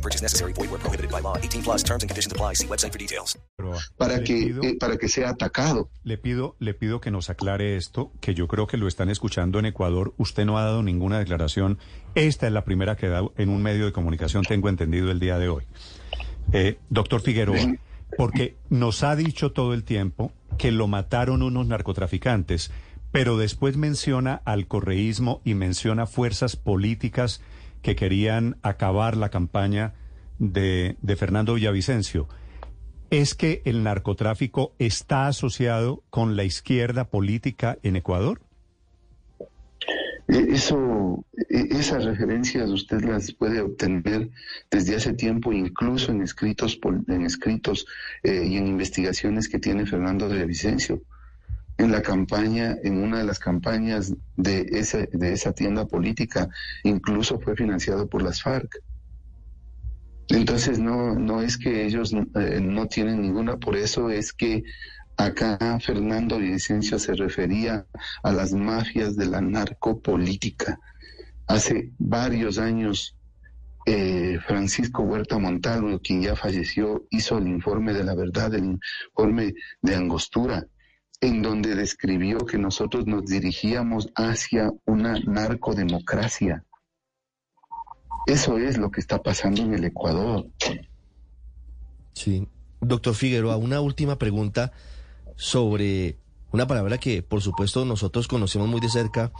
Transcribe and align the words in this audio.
No 0.00 0.02
purchase 0.02 0.22
necessary. 0.22 0.54
Void 0.54 0.70
where 0.70 0.78
prohibited 0.80 1.10
by 1.10 1.20
law. 1.20 1.36
18 1.36 1.62
plus 1.62 1.82
terms 1.84 2.02
and 2.02 2.08
conditions 2.08 2.32
apply. 2.32 2.54
See 2.54 2.66
website 2.66 2.90
for 2.92 2.98
details. 2.98 3.38
para 3.98 4.16
Le 4.16 4.24
que, 4.24 4.34
pido- 4.46 4.62
eh, 4.64 4.76
para 4.80 4.96
que 4.96 5.08
sea 5.08 5.28
atacado. 5.30 5.90
Le 6.04 6.16
pido, 6.16 6.56
le 6.58 6.72
pido 6.72 7.00
que 7.02 7.10
nos 7.10 7.28
aclare 7.28 7.76
esto, 7.76 8.10
que 8.22 8.32
yo 8.34 8.48
creo 8.48 8.66
que 8.66 8.78
lo 8.78 8.88
están 8.88 9.10
escuchando 9.10 9.58
en 9.58 9.66
Ecuador. 9.66 10.14
Usted 10.16 10.46
no 10.46 10.56
ha 10.56 10.62
dado 10.64 10.82
ninguna 10.82 11.18
declaración. 11.18 11.78
Esta 12.14 12.46
es 12.46 12.52
la 12.54 12.64
primera 12.64 12.96
que 12.96 13.08
da 13.08 13.22
en 13.36 13.50
un 13.50 13.62
medio 13.62 13.84
de 13.84 13.92
comunicación, 13.92 14.42
tengo 14.44 14.70
entendido, 14.70 15.10
el 15.10 15.20
día 15.20 15.38
de 15.38 15.50
hoy. 15.50 15.64
Eh, 16.52 16.78
doctor 16.88 17.20
Figueroa, 17.20 17.58
porque 18.16 18.56
nos 18.70 19.02
ha 19.02 19.14
dicho 19.16 19.52
todo 19.52 19.74
el 19.74 19.84
tiempo 19.84 20.32
que 20.56 20.72
lo 20.72 20.88
mataron 20.88 21.42
unos 21.42 21.66
narcotraficantes, 21.66 22.70
pero 23.12 23.36
después 23.36 23.76
menciona 23.76 24.40
al 24.46 24.66
correísmo 24.66 25.42
y 25.44 25.52
menciona 25.54 26.06
fuerzas 26.06 26.56
políticas 26.56 27.42
que 27.82 27.96
querían 27.96 28.56
acabar 28.62 29.16
la 29.16 29.30
campaña 29.30 29.94
de, 30.38 30.96
de 31.02 31.16
Fernando 31.16 31.54
Villavicencio. 31.54 32.28
¿Es 33.10 33.34
que 33.34 33.62
el 33.64 33.82
narcotráfico 33.82 34.72
está 34.78 35.26
asociado 35.26 36.02
con 36.10 36.36
la 36.36 36.44
izquierda 36.44 37.04
política 37.04 37.78
en 37.82 37.96
Ecuador? 37.96 38.40
Eh, 40.28 40.46
Eso, 40.50 41.24
eh, 41.48 41.66
esas 41.70 42.04
referencias 42.04 42.70
usted 42.70 43.02
las 43.02 43.32
puede 43.32 43.60
obtener 43.60 44.30
desde 44.70 44.94
hace 44.94 45.12
tiempo, 45.12 45.52
incluso 45.52 46.12
en 46.12 46.22
escritos, 46.22 46.78
en 47.08 47.22
escritos 47.26 47.86
eh, 48.22 48.46
y 48.46 48.56
en 48.56 48.68
investigaciones 48.68 49.48
que 49.48 49.58
tiene 49.58 49.86
Fernando 49.86 50.28
de 50.28 50.46
Vicencio. 50.46 51.02
En 51.80 51.90
la 51.90 52.02
campaña, 52.02 52.76
en 52.82 52.98
una 52.98 53.20
de 53.20 53.24
las 53.24 53.38
campañas 53.38 54.12
de 54.36 54.66
esa, 54.70 54.98
de 54.98 55.32
esa 55.32 55.52
tienda 55.52 55.86
política, 55.86 56.46
incluso 56.84 57.40
fue 57.40 57.56
financiado 57.56 58.06
por 58.06 58.20
las 58.20 58.42
FARC. 58.42 58.82
Entonces 60.28 60.78
no, 60.78 61.14
no 61.14 61.40
es 61.40 61.56
que 61.56 61.86
ellos 61.86 62.12
eh, 62.12 62.60
no 62.60 62.86
tienen 62.86 63.22
ninguna, 63.22 63.56
por 63.56 63.76
eso 63.76 64.10
es 64.10 64.34
que 64.34 64.62
acá 65.16 65.80
Fernando 65.80 66.36
Vicencio 66.36 66.98
se 66.98 67.14
refería 67.14 67.86
a 68.22 68.30
las 68.30 68.52
mafias 68.52 69.16
de 69.16 69.24
la 69.24 69.40
narcopolítica. 69.40 70.78
Hace 71.46 71.92
varios 71.98 72.58
años, 72.58 73.16
eh, 73.86 74.38
Francisco 74.46 75.02
Huerta 75.02 75.38
Montalvo, 75.38 75.98
quien 76.00 76.20
ya 76.20 76.36
falleció, 76.36 77.06
hizo 77.08 77.38
el 77.38 77.48
informe 77.48 77.94
de 77.94 78.04
la 78.04 78.14
verdad, 78.14 78.54
el 78.54 78.66
informe 78.66 79.54
de 79.80 79.96
Angostura, 79.96 80.66
en 81.20 81.42
donde 81.42 81.74
describió 81.74 82.38
que 82.46 82.58
nosotros 82.58 83.06
nos 83.06 83.26
dirigíamos 83.26 84.08
hacia 84.14 84.72
una 84.86 85.18
narcodemocracia. 85.20 86.64
Eso 88.26 88.58
es 88.58 88.78
lo 88.78 88.90
que 88.90 89.00
está 89.00 89.22
pasando 89.22 89.62
en 89.62 89.74
el 89.74 89.84
Ecuador. 89.84 90.46
Sí. 92.14 92.46
Doctor 92.80 93.14
Figueroa, 93.14 93.56
una 93.56 93.80
última 93.80 94.16
pregunta 94.18 94.72
sobre 95.36 96.16
una 96.52 96.66
palabra 96.66 96.98
que, 96.98 97.22
por 97.22 97.42
supuesto, 97.42 97.84
nosotros 97.84 98.26
conocemos 98.26 98.68
muy 98.68 98.80
de 98.80 98.88
cerca, 98.88 99.32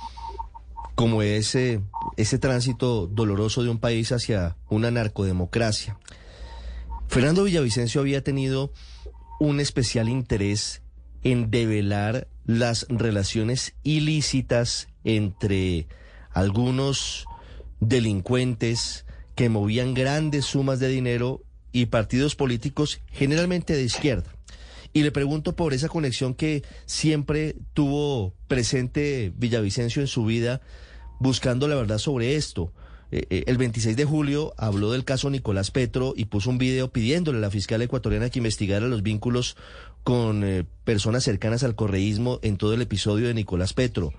como 0.95 1.23
ese, 1.23 1.81
ese 2.17 2.39
tránsito 2.39 3.07
doloroso 3.07 3.63
de 3.63 3.71
un 3.71 3.79
país 3.79 4.13
hacia 4.13 4.57
una 4.69 4.91
narcodemocracia. 4.91 5.99
Fernando 7.09 7.45
Villavicencio 7.45 8.03
había 8.03 8.23
tenido 8.23 8.73
un 9.41 9.61
especial 9.61 10.09
interés 10.09 10.83
en 11.23 11.51
develar 11.51 12.29
las 12.47 12.87
relaciones 12.89 13.75
ilícitas 13.83 14.89
entre 15.05 15.87
algunos 16.33 17.25
delincuentes 17.81 19.05
que 19.35 19.49
movían 19.49 19.95
grandes 19.95 20.45
sumas 20.45 20.81
de 20.81 20.89
dinero 20.89 21.43
y 21.73 21.87
partidos 21.87 22.35
políticos 22.35 23.01
generalmente 23.13 23.75
de 23.75 23.83
izquierda. 23.83 24.35
Y 24.93 25.03
le 25.03 25.13
pregunto 25.13 25.55
por 25.55 25.73
esa 25.73 25.89
conexión 25.89 26.35
que 26.35 26.65
siempre 26.85 27.57
tuvo 27.75 28.35
presente 28.49 29.33
Villavicencio 29.37 30.03
en 30.03 30.09
su 30.09 30.25
vida, 30.25 30.61
buscando 31.21 31.69
la 31.69 31.77
verdad 31.77 31.99
sobre 31.99 32.35
esto. 32.35 32.73
Eh, 33.13 33.27
eh, 33.31 33.45
el 33.47 33.59
26 33.59 33.97
de 33.97 34.05
julio 34.05 34.55
habló 34.57 34.93
del 34.93 35.05
caso 35.05 35.31
Nicolás 35.31 35.71
Petro 35.71 36.15
y 36.17 36.27
puso 36.27 36.51
un 36.51 36.59
video 36.59 36.93
pidiéndole 36.93 37.39
a 37.39 37.41
la 37.41 37.51
fiscal 37.51 37.83
ecuatoriana 37.83 38.31
que 38.31 38.39
investigara 38.39 38.87
los 38.87 39.03
vínculos 39.03 39.57
con 40.05 40.45
eh, 40.45 40.65
personas 40.85 41.25
cercanas 41.25 41.63
al 41.65 41.75
correísmo 41.75 42.39
en 42.43 42.57
todo 42.57 42.75
el 42.75 42.83
episodio 42.83 43.27
de 43.27 43.35
Nicolás 43.35 43.75
Petro. 43.75 44.13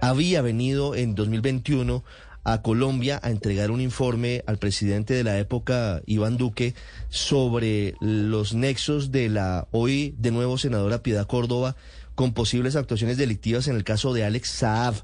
Había 0.00 0.42
venido 0.42 0.94
en 0.94 1.14
2021 1.14 2.04
a 2.44 2.60
Colombia 2.60 3.18
a 3.22 3.30
entregar 3.30 3.70
un 3.70 3.80
informe 3.80 4.44
al 4.46 4.58
presidente 4.58 5.14
de 5.14 5.24
la 5.24 5.38
época, 5.38 6.02
Iván 6.04 6.36
Duque, 6.36 6.74
sobre 7.08 7.94
los 8.00 8.54
nexos 8.54 9.10
de 9.10 9.30
la 9.30 9.66
hoy 9.70 10.14
de 10.18 10.30
nuevo 10.30 10.58
senadora 10.58 11.02
Piedad 11.02 11.26
Córdoba 11.26 11.74
con 12.14 12.34
posibles 12.34 12.76
actuaciones 12.76 13.16
delictivas 13.16 13.66
en 13.66 13.76
el 13.76 13.84
caso 13.84 14.12
de 14.12 14.24
Alex 14.24 14.50
Saab. 14.50 14.94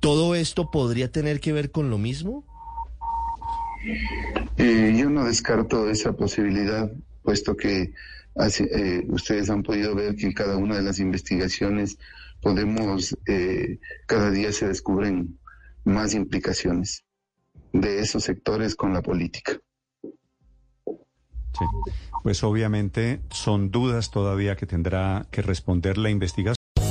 ¿Todo 0.00 0.34
esto 0.34 0.70
podría 0.70 1.10
tener 1.10 1.40
que 1.40 1.52
ver 1.52 1.70
con 1.70 1.90
lo 1.90 1.98
mismo? 1.98 2.44
Eh, 4.56 4.94
yo 4.96 5.10
no 5.10 5.24
descarto 5.24 5.88
esa 5.88 6.12
posibilidad, 6.12 6.90
puesto 7.22 7.56
que 7.56 7.92
eh, 8.58 9.04
ustedes 9.08 9.50
han 9.50 9.62
podido 9.62 9.94
ver 9.94 10.16
que 10.16 10.26
en 10.26 10.32
cada 10.32 10.56
una 10.56 10.76
de 10.76 10.82
las 10.82 11.00
investigaciones 11.00 11.98
podemos, 12.40 13.16
eh, 13.26 13.78
cada 14.06 14.30
día 14.30 14.52
se 14.52 14.68
descubren 14.68 15.38
más 15.84 16.14
implicaciones 16.14 17.04
de 17.72 18.00
esos 18.00 18.24
sectores 18.24 18.74
con 18.76 18.92
la 18.92 19.02
política. 19.02 19.58
Sí. 20.86 21.64
Pues 22.22 22.44
obviamente 22.44 23.20
son 23.30 23.70
dudas 23.70 24.10
todavía 24.10 24.56
que 24.56 24.66
tendrá 24.66 25.26
que 25.30 25.42
responder 25.42 25.98
la 25.98 26.10
investigación. 26.10 26.57